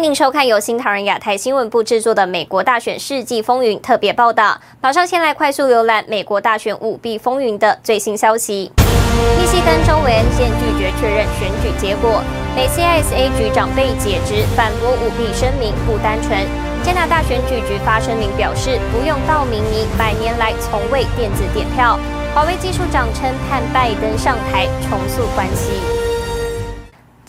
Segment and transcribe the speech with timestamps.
[0.00, 4.58] 欢迎收看由新唐人亚太新闻部制作的《美国大选世纪风云》特别报道。
[4.80, 8.72] 马上先来快速浏览美国大选舞弊风云的最新消息。
[9.38, 12.22] 密西根州韦恩县拒绝确认选举结果，
[12.56, 16.48] 美 CISA 局长被解职，反驳舞弊声明不单纯。
[16.82, 22.00] 加拿大选举局发声明表示，不用道明尼百年来从未电子点票。
[22.34, 25.99] 华为技术长称盼拜登上台重塑关系。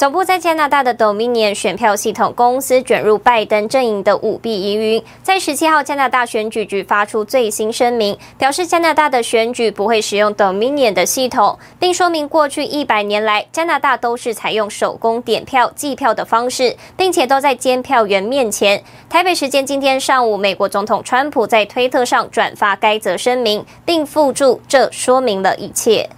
[0.02, 18.84] 总部在加拿大的 Dominion 选票系统公司卷入拜登阵营的舞弊疑云，在十七号，加拿大选举局发出最新声明，表示加拿大的选举不会使用 Dominion 的系统，并说明过去一百年来，加拿大都是采用手工点票计票的方式，并且都在监票员面前。
[19.08, 26.10] 台北时间今天上午，美国总统川普在推特上转发该则声明，并附注这说明了一切。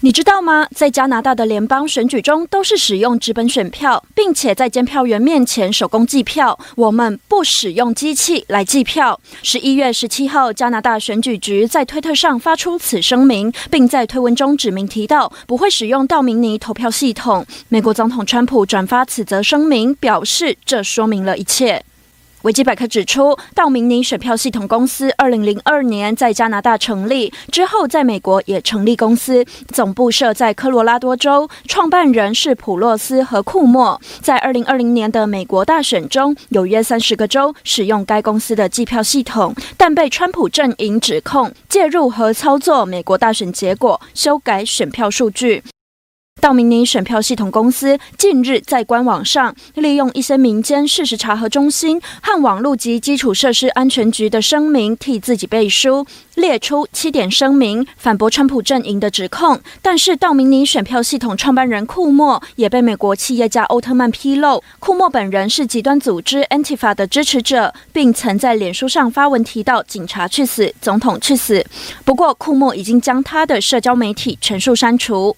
[0.00, 0.66] 你知道吗？
[0.74, 6.58] 在加拿大的联邦选举中，都是使用纸本选票，并且在监票员面前手工计票。
[6.76, 9.20] 我们不使用机器来计票。
[9.42, 17.44] 十一月十七号，加拿大选举局在推特上发出此声明，并在推文中指明提到不会使用道明尼投票系统。
[17.68, 21.84] 美国总统川普转发此则声明，表示这说明了一切。
[22.42, 29.44] 维基百科指出，道明尼选票系统公司二零零二年在加拿大成立，之后在美国也成立公司，
[29.74, 34.00] 总部设在科罗拉多州，创办人是普洛斯和库莫。
[34.20, 45.64] 在二零二零年的美国大选中，有约三十个州使用该公司的计票系统，但被川普阵营指控介入和操作美国大选结果，修改选票数据。
[46.40, 59.60] 道明尼选票系统公司近日在官网上利用一些民间事实查核中心和网络及基础设施安全局的声明替自己背书，列出七点声明反驳川普阵营的指控。
[59.82, 71.66] 但是，道明尼选票系统创办人库莫也被美国企业家欧特曼披露，库莫本人是极端组织 Antifa 的支持者，并曾在脸书上发文提到“警察去死，总统去死”。
[72.06, 75.36] 不过，库莫已经将他的社交媒体全数删除。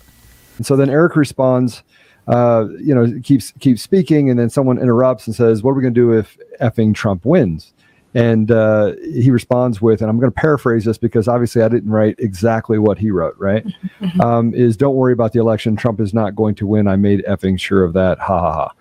[0.61, 1.83] And so then Eric responds,
[2.29, 5.81] uh, you know, keeps keeps speaking, and then someone interrupts and says, "What are we
[5.81, 7.73] going to do if effing Trump wins?"
[8.13, 11.89] And uh, he responds with, and I'm going to paraphrase this because obviously I didn't
[11.89, 13.37] write exactly what he wrote.
[13.39, 13.65] Right?
[14.21, 15.77] um, is don't worry about the election.
[15.77, 16.89] Trump is not going to win.
[16.89, 18.19] I made effing sure of that.
[18.19, 18.73] Ha ha ha.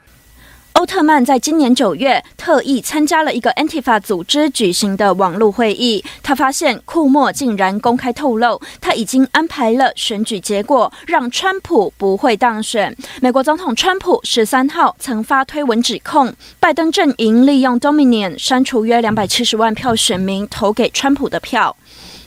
[0.80, 12.96] 欧特曼在今年九月特意参加了一个 Antifa 组织举行的网络会议，他发现库莫竟然公开透露，他已经安排了选举结果，让川普不会当选。
[13.20, 21.76] 美国总统川普十三号曾发推文指控，拜登阵营利用 Dominion 删除约两百七十万票选民投给川普的票。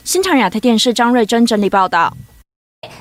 [0.03, 2.15] 新唐亚太电视张瑞珍整理报道。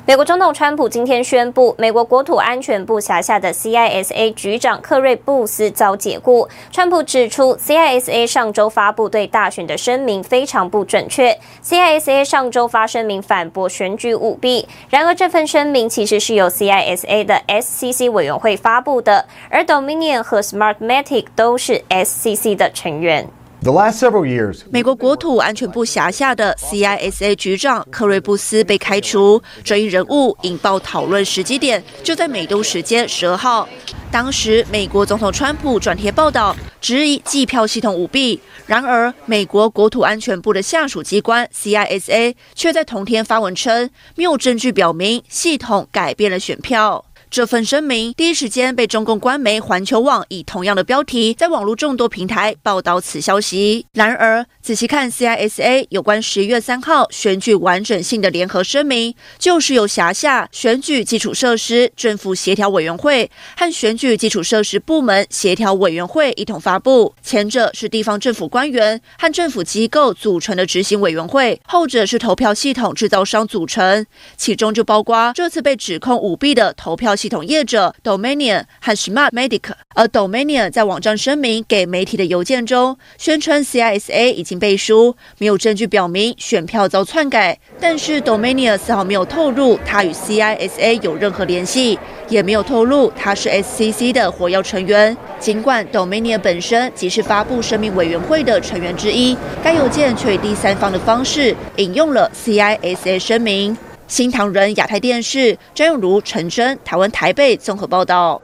[0.04, 6.48] 美国总统川普今天宣布，美国国土安全部辖下的 CISA 局长克瑞布斯遭解雇。
[6.70, 11.38] 川普指出，CISA 上周发布对大选的声明非常不准确。
[11.62, 23.28] CISA 上周发声明反驳选举舞弊，然而这份声明其实是由 CISA 的 SCC 委员会发布的，而 Dominion 和 Smartmatic 都是 SCC 的成员。
[23.62, 33.68] The last several years, 美国国土安全部辖下的 CISA 局长克瑞布斯被开除，这一人物引爆讨论时机点就在美东时间十二号。
[34.10, 38.40] 当时美国总统川普转贴报道，质疑计票系统舞弊。
[38.66, 47.04] 然而，美国国土安全部的下属机关 CISA 却在同天发文称，没有证据表明系统改变了选票。
[47.32, 53.87] 这份声明第一时间被中共官媒环球网以同样的标题在网络众多平台报道此消息。
[53.94, 67.14] 然而，仔细看 CISA 有关十一月三号选举完整性的联合声明，就是由辖下选举基础设施政府协调委员会和选举基础设施部门协调委员会一同发布。
[67.22, 74.05] 前者是地方政府官员和政府机构组成的执行委员会，后者是投票系统制造商组成，
[74.37, 77.17] 其中就包括这次被指控舞弊的投票。
[77.22, 87.56] 系统业者 Dominion 和 Smart Medic 而 Dominion 在网站声明给媒体的邮件中，宣称 CISA 已经背书，没有证据表明选票遭篡改。
[87.78, 91.96] 但是 Dominion 丝毫没有透露他与 CISA 有任何联系，
[92.28, 95.16] 也没有透露他是 SCC 的活跃成员。
[95.38, 103.78] 尽管 Dominion 本身即是发布声明委员会的成员之一，该邮件却以第三方的方式引用了 CISA 声明。
[104.12, 108.43] 新唐人亚太电视张永如、陈真，台湾台北综合报道。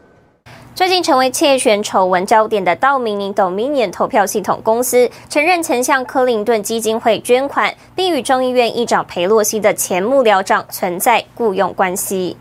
[0.74, 12.38] 最近成为窃选丑闻焦点的道明尼 Dominion 投票系统公司，承认曾向克林顿基金会捐款，并与众议院议长裴洛西的前幕僚长存在雇佣关系。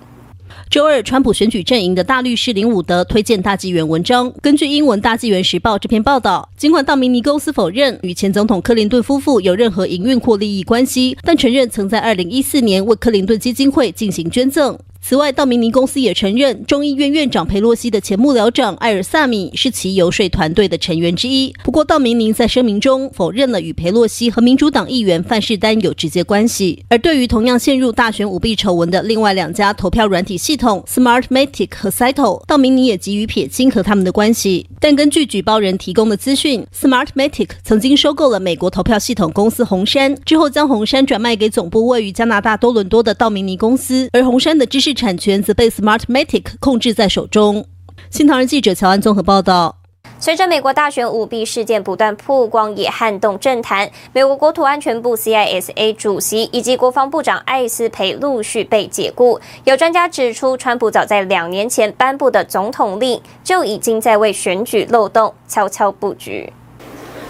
[0.70, 4.32] 周二，川普选举阵营的大律师林伍德推荐大纪元文章。
[4.42, 14.78] 根据英文《大纪元时报》这篇报道，尽管道明尼公司否认与前总统克林顿夫妇有任何营运或利益关系，但承认曾在2014年为克林顿基金会进行捐赠。
[15.02, 21.54] 此外，道明尼公司也承认，众议院院长裴洛西的前幕僚长艾尔萨米是其游说团队的成员之一。
[21.64, 26.84] 不过，道明尼在声明中否认了与裴洛西和民主党议员范世丹有直接关系。
[26.90, 34.68] 而对于同样陷入大选舞弊丑闻的另外两家投票软体系统 Smartmatic 和 Cyto，道明尼也急于撇清和他们的关系。
[34.80, 47.66] 但根据举报人提供的资讯，Smartmatic 曾经收购了美国投票系统公司红杉，之后将红杉转卖给总部位于加拿大多伦多的道明尼公司，而红杉的知识产权则被 Smartmatic 控制在手中。
[48.10, 49.76] 新唐人记者乔安综合报道。
[50.18, 59.42] 随着美国大选舞弊事件不断曝光，也撼动政坛，美国国土安全部 （CISA） 主席以及国防部长艾斯培陆续被解雇。
[59.66, 66.54] 有专家指出，川普早在两年前颁布的总统令就已经在为选举漏洞悄悄布局。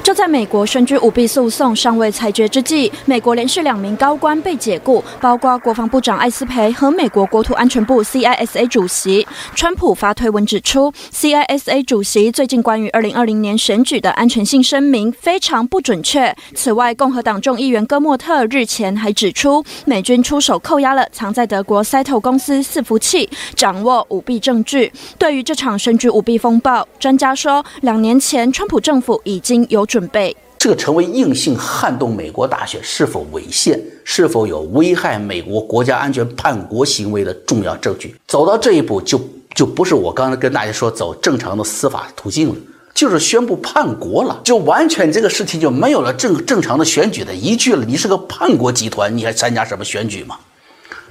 [0.07, 9.27] 就在美国选举舞弊诉讼尚未裁决之际，美国连续两名高官被解雇，包括国防部长艾斯培和美国国土安全部 （CISA） 主席。
[9.54, 16.33] 川普发推文指出，CISA 主席最近关于2020年选举的安全性声明非常不准确。
[16.56, 24.89] 此外，共和党众议员戈莫特日前还指出，美军出手扣押了藏在德国 Cyto 公司伺服器，掌握舞弊证据。
[25.18, 29.97] 对于这场选举舞弊风暴，专家说，两年前川普政府已经有准。
[29.98, 38.16] 准备，这个成为硬性撼动美国大选是否违宪、是否有危害美国国家安全叛国行为的重要证据。
[38.28, 39.20] 走到这一步，就
[39.56, 42.56] 就不是我刚才跟大家说走正常的司法途径了，
[42.94, 47.84] 就是宣布叛国了，就完全这个事情就没有了正正常的选举的依据了。
[47.84, 50.38] 你是个叛国集团，你还参加什么选举吗？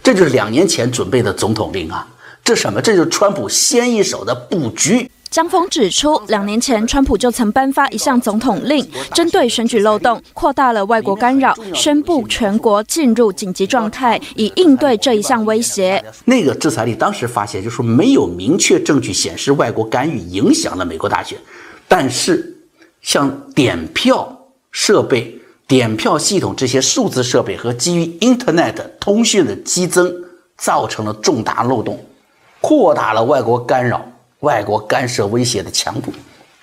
[0.00, 2.06] 这就是两年前准备的总统令啊！
[2.44, 2.80] 这什么？
[2.80, 5.10] 这就是川普先一手的布局。
[5.30, 16.02] 江峰指出，两年前川普就曾颁发一项总统令，针对选举漏洞，扩大了外国干扰，宣布全国进入紧急状态，以应对这一项威胁。
[16.24, 21.38] 那个制裁令当时发现，就是说没有明确证据显示外国干预影响了美国大选，
[21.86, 22.56] 但是
[23.02, 30.14] 像点票设备、点票系统这些数字设备和基于 Internet 通讯的激增，
[30.56, 32.02] 造成了重大漏洞，
[32.60, 34.12] 扩大了外国干扰。
[34.40, 36.12] 外国干涉威胁的强度，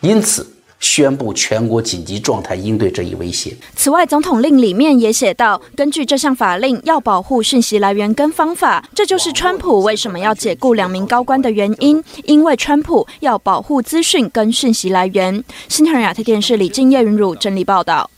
[0.02, 0.48] 因此
[0.80, 3.56] 宣布全国紧急状态应对这一威胁。
[3.76, 15.44] 此外，总统令里面也写到，根据这项法令，要保护讯息来源跟方法，这就是川普为什么要解雇两名高官的原因，因为川普要保护资讯跟讯息来源。
[15.70, 18.10] 新唐人亚太电视李静叶云如整理报道。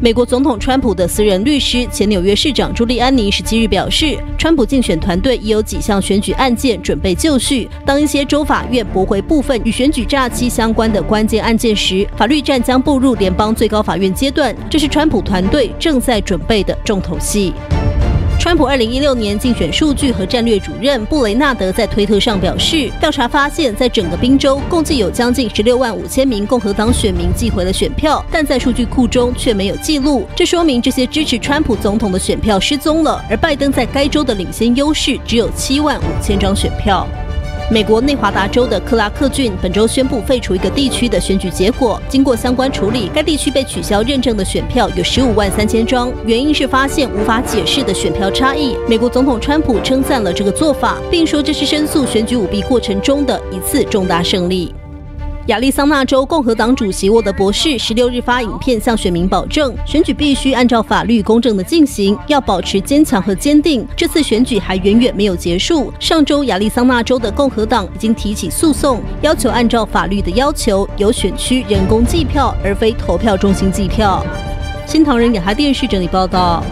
[0.00, 7.68] 美国总统川普的私人律师、前纽约市长朱利安尼十七日表示，川普竞选团队已有几项选举案件准备就绪。
[7.84, 14.54] 当一些州法院驳回部分与选举诈欺相关的关键案件时，法律战将步入联邦最高法院阶段。
[14.70, 17.52] 这是川普团队正在准备的重头戏。
[18.38, 30.24] 川普二零一六年竞选数据和战略主任布雷纳德在推特上表示，调查发现，在整个宾州共计有将近十六万五千名共和党选民寄回了选票，但在数据库中却没有记录。
[30.36, 37.06] 这说明这些支持川普总统的选票失踪了，而拜登在该州的领先优势只有七万五千张选票。
[37.70, 48.74] 美国内华达州的克拉克郡本周宣布废除一个地区的选举结果，经过相关处理，该地区被取消认证的选票有十五万三千张，原因是发现无法解释的选票差异。
[48.88, 54.74] 美国总统川普称赞了这个做法，并说这是申诉选举舞弊过程中的一次重大胜利。
[55.48, 63.86] 亚利桑那州共和党主席沃德博士十六日发影片向选民保证，选举必须按照法律公正的进行，要保持坚强和坚定。
[63.96, 65.90] 这次选举还远远没有结束。
[65.98, 74.22] 上周，亚利桑那州的共和党已经提起诉讼，要求按照法律的要求，由选区人工计票，而非投票中心计票。
[74.86, 76.62] 新唐人亚太电视整理报道。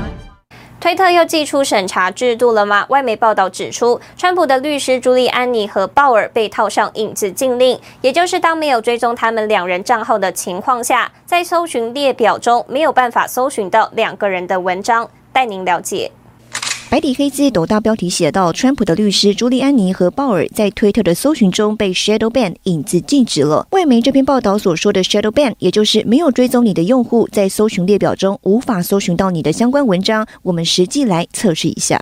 [0.79, 2.85] 推特又寄出审查制度了吗？
[2.91, 15.09] 外媒报道指出，川普的律师朱利安尼和鲍尔被套上影子禁令，也就是当没有追踪他们两人账号的情况下，在搜寻列表中没有办法搜寻到两个人的文章。
[15.33, 16.11] 带您了解。
[16.89, 23.67] 白底黑字，斗大标题写道：川普的律师朱利安尼和鲍尔在推特的搜寻中被 shadow ban 影子禁止了。
[23.73, 30.25] 外媒这篇报道所说的 shadow ban，也就是没有追踪你的用户，在搜寻列表中无法搜寻到你的相关文章。
[30.43, 32.01] 我们实际来测试一下。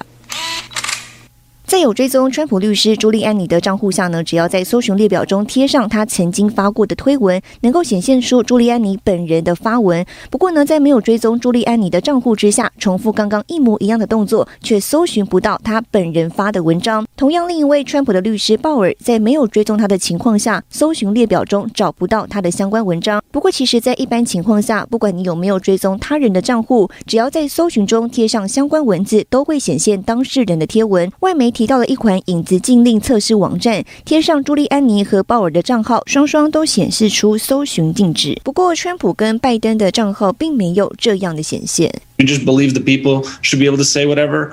[1.66, 10.04] 在有追踪川普律师朱利安尼的账户下呢，只要在搜寻列表中贴上他曾经发过的推文，能够显现出朱利安尼本人的发文。
[10.30, 17.06] 不过呢，在没有追踪朱利安尼的账户之下，重复刚刚一模一样的动作，却搜寻不到他本人发的文章。
[17.16, 23.22] 同样，另一位川普的律师鲍尔在没有追踪他的情况下，搜寻列表中找不到他的相关文章。
[23.32, 31.10] 不过，其实，在一般情况下，不管你有没有追踪他人的账户，只要在搜寻中贴上相关文字，都会显现当事人的贴文。
[31.20, 38.38] 外媒提到了一款影子禁令测试网站，贴上朱莉安妮和鲍尔的账号，双双都显示出搜寻禁止。
[38.42, 41.94] 不过，川普跟拜登的账号并没有这样的显现。
[42.18, 44.50] You just believe the people should be able to say whatever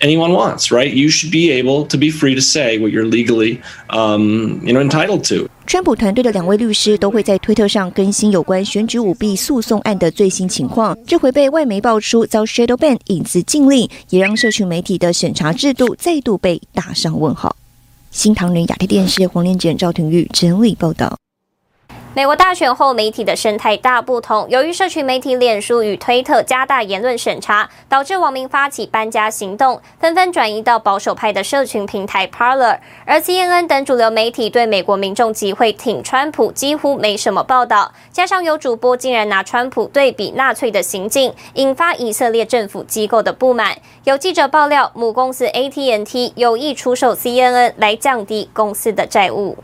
[0.00, 0.92] anyone wants, right?
[0.92, 4.80] You should be able to be free to say what you're legally, um, you know,
[4.80, 5.48] entitled to.
[5.68, 10.96] 川普团队的两位律师都会在推特上更新有关选举舞弊诉讼案的最新情况。
[11.06, 17.54] 这回被外媒爆出遭 shadow ban 影子禁令，也让社群媒体的审查制度再度被打上问号。
[18.10, 21.14] 新唐人亚太电视黄连简、赵廷玉整理报道。
[22.18, 24.44] 美国大选后，媒体的生态大不同。
[24.50, 32.80] 由于社群媒体脸书与推特加大言论审查，导致网民发起搬家行动，纷纷转移到保守派的社群平台 Parler。
[33.04, 37.92] 而 CNN 等主流媒体对美国民众集会挺川普几乎没什么报道。
[38.10, 43.78] 加上有主播竟然拿川普对比纳粹的行径，引发以色列政府机构的不满。
[44.02, 49.58] 有记者爆料，母公司 AT&T 有意出售 CNN 来降低公司的债务。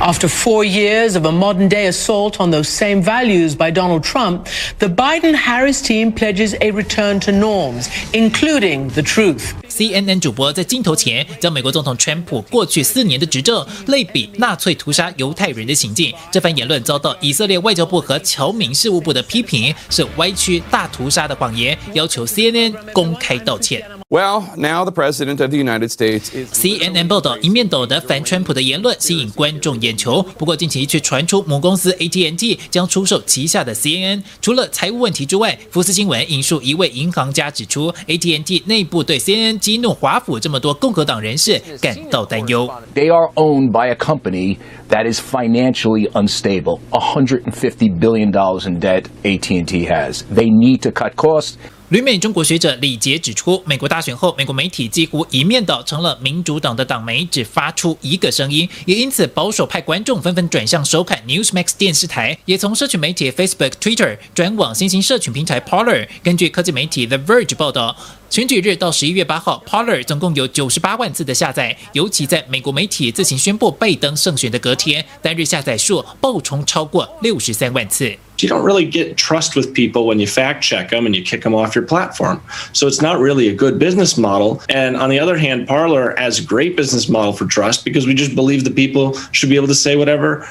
[0.00, 4.46] After four years of a modern day assault on those same values by Donald Trump,
[4.78, 9.54] the Biden Harris team pledges a return to norms, including the truth.
[9.68, 23.84] CNN 主播在镜头前将美国总统川普过去四年的执政类比纳粹屠杀犹太人的行径，这番言论遭到以色列外交部和侨民事务部的批评，是歪曲大屠杀的谎言，要求 CNN 公开道歉。
[24.10, 26.50] Well, now the president of the United States is...
[26.54, 34.22] CNN 报道一面倒的反川普的言论吸引观众眼球，不过近期却传出母公司 AT&T 将出售旗下的 CNN。
[34.40, 42.68] 除了财务问题之外，福斯新闻引述一位银行家指出，AT&T 内部对 CNN 激怒华府这么多共和党人士感到担忧。
[42.94, 46.80] They are owned by a company that is financially unstable.
[46.90, 50.22] $150 billion dollars in debt AT&T has.
[50.34, 51.56] They need to cut costs.
[51.90, 66.06] 旅美中国学者李杰指出，美国大选后，美国媒体几乎一面倒成了民主党的党媒，只发出一个声音，也因此保守派观众纷纷转向收看 Newsmax 电视台，也从社群媒体 Facebook、Twitter 转往新兴社群平台 Polar。
[66.22, 67.96] 根据科技媒体 The Verge 报道，
[68.29, 78.17] 选举日到十一月八号，Parler 总共有九十八万次的下载，尤其在美国媒体自行宣布拜登胜选的隔天，单日下载数爆冲超过六十三万次。
[78.39, 81.53] You don't really get trust with people when you fact check them and you kick them
[81.53, 82.39] off your platform.
[82.73, 84.59] So it's not really a good business model.
[84.67, 88.15] And on the other hand, Parler has a great business model for trust because we
[88.15, 90.45] just believe the people should be able to say whatever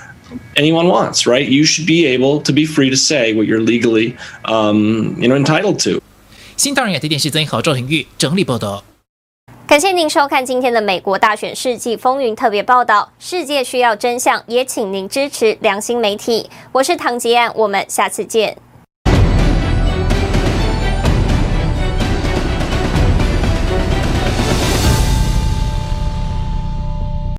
[0.57, 1.47] anyone wants, right?
[1.47, 5.35] You should be able to be free to say what you're legally, um, you know,
[5.35, 6.01] entitled to.
[6.58, 8.84] 新唐人亚太电视曾一豪、赵廷玉整理报道。
[9.68, 13.12] 感谢您收看今天的美国大选世纪风云特别报道。
[13.20, 16.50] 世界需要真相，也请您支持良心媒体。
[16.72, 18.58] 我是唐吉安，我们下次见。